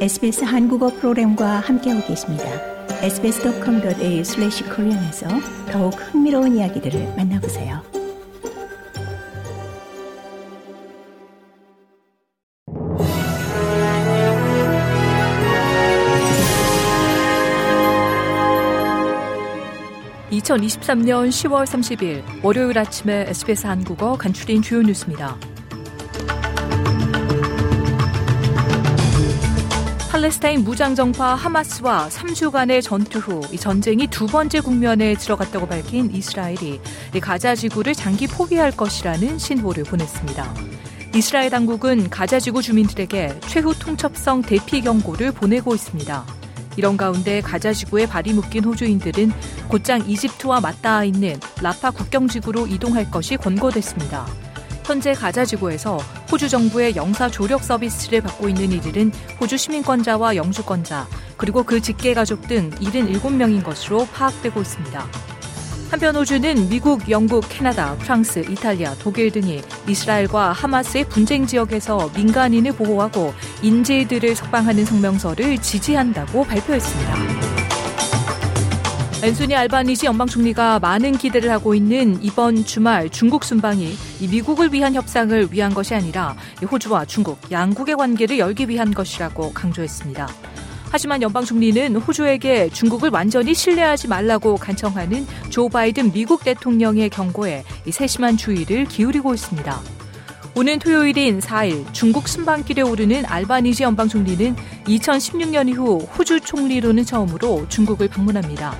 SBS 0.00 0.44
한국어 0.44 0.88
프로그램과 0.88 1.60
함께하고 1.60 2.06
계십니다. 2.06 2.44
sbs.com.au/korean에서 3.02 5.28
더욱 5.70 5.90
흥미로운 5.90 6.56
이야기들을 6.56 7.16
만나보세요. 7.18 7.82
(2023년 20.30 21.28
10월 21.28 21.66
30일) 21.66 22.22
월요일 22.42 22.78
아침에 22.78 23.26
SBS 23.28 23.66
한국어 23.66 24.16
간추린 24.16 24.62
주요 24.62 24.80
뉴스입니다. 24.80 25.36
팔레스타인 30.20 30.64
무장정파 30.64 31.34
하마스와 31.34 32.08
3주간의 32.10 32.82
전투 32.82 33.18
후 33.20 33.40
이 33.52 33.56
전쟁이 33.56 34.06
두 34.06 34.26
번째 34.26 34.60
국면에 34.60 35.14
들어갔다고 35.14 35.66
밝힌 35.66 36.14
이스라엘이 36.14 36.78
가자 37.22 37.54
지구를 37.54 37.94
장기 37.94 38.26
포기할 38.26 38.70
것이라는 38.72 39.38
신호를 39.38 39.84
보냈습니다. 39.84 40.54
이스라엘 41.16 41.48
당국은 41.48 42.10
가자 42.10 42.38
지구 42.38 42.60
주민들에게 42.60 43.40
최후 43.46 43.72
통첩성 43.78 44.42
대피 44.42 44.82
경고를 44.82 45.32
보내고 45.32 45.74
있습니다. 45.74 46.26
이런 46.76 46.98
가운데 46.98 47.40
가자 47.40 47.72
지구에 47.72 48.04
발이 48.04 48.34
묶인 48.34 48.64
호주인들은 48.64 49.32
곧장 49.68 50.06
이집트와 50.06 50.60
맞닿아 50.60 51.02
있는 51.04 51.40
라파 51.62 51.92
국경 51.92 52.28
지구로 52.28 52.66
이동할 52.66 53.10
것이 53.10 53.38
권고됐습니다. 53.38 54.26
현재 54.90 55.12
가자지구에서 55.12 55.98
호주 56.32 56.48
정부의 56.48 56.96
영사 56.96 57.30
조력 57.30 57.62
서비스를 57.62 58.22
받고 58.22 58.48
있는 58.48 58.72
이들은 58.72 59.12
호주 59.40 59.56
시민권자와 59.56 60.34
영주권자, 60.34 61.06
그리고 61.36 61.62
그 61.62 61.80
직계 61.80 62.12
가족 62.12 62.48
등 62.48 62.70
77명인 62.70 63.62
것으로 63.62 64.04
파악되고 64.06 64.60
있습니다. 64.60 65.06
한편 65.92 66.16
호주는 66.16 66.68
미국, 66.68 67.08
영국, 67.08 67.44
캐나다, 67.48 67.94
프랑스, 67.98 68.40
이탈리아, 68.40 68.96
독일 68.96 69.30
등이 69.30 69.62
이스라엘과 69.86 70.50
하마스의 70.50 71.04
분쟁 71.04 71.46
지역에서 71.46 72.10
민간인을 72.16 72.72
보호하고 72.72 73.32
인질들을 73.62 74.34
석방하는 74.34 74.84
성명서를 74.84 75.58
지지한다고 75.58 76.42
발표했습니다. 76.42 77.59
앤소니 79.22 79.54
알바니시 79.54 80.06
연방 80.06 80.26
총리가 80.26 80.78
많은 80.78 81.12
기대를 81.12 81.50
하고 81.50 81.74
있는 81.74 82.18
이번 82.22 82.64
주말 82.64 83.10
중국 83.10 83.44
순방이 83.44 83.92
미국을 84.30 84.72
위한 84.72 84.94
협상을 84.94 85.48
위한 85.52 85.74
것이 85.74 85.94
아니라 85.94 86.34
호주와 86.62 87.04
중국 87.04 87.38
양국의 87.50 87.96
관계를 87.96 88.38
열기 88.38 88.66
위한 88.66 88.94
것이라고 88.94 89.52
강조했습니다. 89.52 90.26
하지만 90.90 91.20
연방 91.20 91.44
총리는 91.44 91.96
호주에게 91.96 92.70
중국을 92.70 93.10
완전히 93.10 93.52
신뢰하지 93.52 94.08
말라고 94.08 94.56
간청하는 94.56 95.26
조 95.50 95.68
바이든 95.68 96.12
미국 96.12 96.42
대통령의 96.42 97.10
경고에 97.10 97.62
세심한 97.90 98.38
주의를 98.38 98.86
기울이고 98.86 99.34
있습니다. 99.34 99.80
오는 100.56 100.78
토요일인 100.78 101.40
4일 101.40 101.92
중국 101.92 102.26
순방길에 102.26 102.80
오르는 102.80 103.26
알바니지 103.26 103.82
연방 103.82 104.08
총리는 104.08 104.56
2016년 104.86 105.68
이후 105.68 105.98
호주 106.16 106.40
총리로는 106.40 107.04
처음으로 107.04 107.66
중국을 107.68 108.08
방문합니다. 108.08 108.74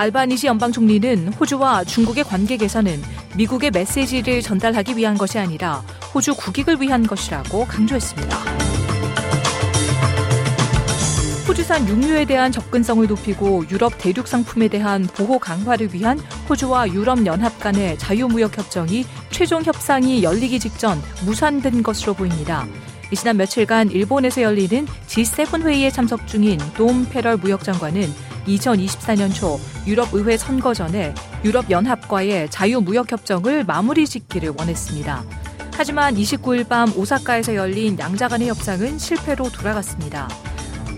알바니시 0.00 0.46
연방 0.46 0.72
총리는 0.72 1.28
호주와 1.34 1.84
중국의 1.84 2.24
관계 2.24 2.56
개선은 2.56 3.02
미국의 3.36 3.70
메시지를 3.70 4.40
전달하기 4.40 4.96
위한 4.96 5.18
것이 5.18 5.38
아니라 5.38 5.82
호주 6.14 6.36
국익을 6.36 6.80
위한 6.80 7.06
것이라고 7.06 7.66
강조했습니다. 7.66 8.34
호주산 11.46 11.86
육류에 11.86 12.24
대한 12.24 12.50
접근성을 12.50 13.06
높이고 13.06 13.64
유럽 13.70 13.92
대륙 13.98 14.26
상품에 14.26 14.68
대한 14.68 15.02
보호 15.02 15.38
강화를 15.38 15.92
위한 15.92 16.18
호주와 16.48 16.88
유럽 16.88 17.26
연합 17.26 17.60
간의 17.60 17.98
자유무역 17.98 18.56
협정이 18.56 19.04
최종 19.30 19.62
협상이 19.62 20.22
열리기 20.22 20.60
직전 20.60 20.98
무산된 21.26 21.82
것으로 21.82 22.14
보입니다. 22.14 22.66
지난 23.16 23.36
며칠간 23.36 23.90
일본에서 23.90 24.42
열리는 24.42 24.86
G7 25.06 25.62
회의에 25.62 25.90
참석 25.90 26.26
중인 26.26 26.58
돔 26.74 27.06
페럴 27.08 27.36
무역장관은 27.38 28.30
2024년 28.46 29.34
초 29.34 29.58
유럽의회 29.86 30.36
선거 30.36 30.72
전에 30.74 31.14
유럽연합과의 31.44 32.50
자유무역협정을 32.50 33.64
마무리 33.64 34.06
짓기를 34.06 34.52
원했습니다. 34.56 35.24
하지만 35.74 36.14
29일 36.14 36.68
밤 36.68 36.92
오사카에서 36.96 37.54
열린 37.54 37.98
양자 37.98 38.28
간의 38.28 38.48
협상은 38.48 38.98
실패로 38.98 39.50
돌아갔습니다. 39.50 40.28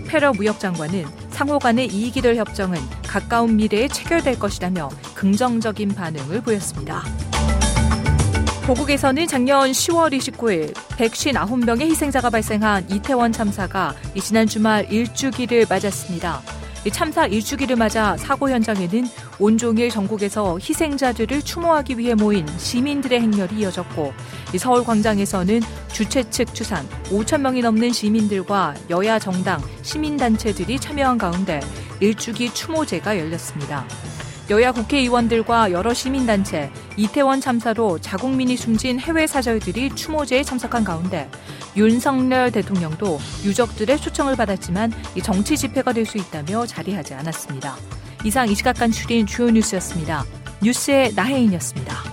페러 0.07 0.33
무역장관은 0.33 1.05
상호 1.29 1.57
간의 1.57 1.87
이익이 1.87 2.21
될 2.21 2.35
협정은 2.35 2.77
가까운 3.07 3.55
미래에 3.55 3.87
체결될 3.87 4.37
것이라며 4.37 4.89
긍정적인 5.15 5.89
반응을 5.89 6.41
보였습니다. 6.41 7.03
보국에서는 8.65 9.27
작년 9.27 9.71
10월 9.71 10.17
29일 10.17 10.73
159명의 10.73 11.81
희생자가 11.81 12.29
발생한 12.29 12.89
이태원 12.89 13.33
참사가 13.33 13.93
지난 14.21 14.47
주말 14.47 14.89
일주기를 14.89 15.65
맞았습니다. 15.69 16.41
참사 16.93 17.25
일주기를 17.25 17.75
맞아 17.75 18.15
사고 18.15 18.49
현장에는 18.49 19.05
온종일 19.37 19.89
전국에서 19.89 20.57
희생자들을 20.59 21.41
추모하기 21.41 21.97
위해 21.97 22.15
모인 22.15 22.47
시민들의 22.57 23.19
행렬이 23.19 23.59
이어졌고 23.59 24.13
서울 24.57 24.85
광장에서는 24.85 25.59
주최 25.91 26.29
측 26.29 26.53
추산 26.53 26.87
5천 27.09 27.41
명이 27.41 27.61
넘는 27.61 27.91
시민들과 27.91 28.75
여야 28.89 29.19
정당, 29.19 29.61
시민단체들이 29.81 30.79
참여한 30.79 31.17
가운데 31.17 31.59
일주기 31.99 32.53
추모제가 32.53 33.19
열렸습니다. 33.19 33.85
여야 34.49 34.71
국회의원들과 34.73 35.71
여러 35.71 35.93
시민단체, 35.93 36.69
이태원 36.97 37.39
참사로 37.39 37.97
자국민이 37.99 38.57
숨진 38.57 38.99
해외 38.99 39.25
사절들이 39.25 39.95
추모제에 39.95 40.43
참석한 40.43 40.83
가운데 40.83 41.29
윤석열 41.77 42.51
대통령도 42.51 43.19
유족들의 43.45 43.97
초청을 43.99 44.35
받았지만 44.35 44.91
정치 45.23 45.57
집회가 45.57 45.93
될 45.93 46.03
수 46.05 46.17
있다며 46.17 46.65
자리하지 46.65 47.13
않았습니다. 47.13 47.77
이상 48.25 48.49
이 48.49 48.55
시각 48.55 48.77
간추린 48.77 49.25
주요 49.25 49.49
뉴스였습니다. 49.49 50.25
뉴스의 50.61 51.13
나혜인이었습니다. 51.15 52.12